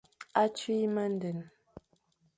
A 0.41 0.43
tui 0.55 0.81
mendene. 0.95 1.45